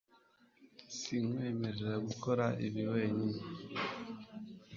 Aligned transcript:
sinkwemerera 0.97 1.95
gukora 2.07 2.45
ibi 2.67 2.83
wenyine 2.91 3.39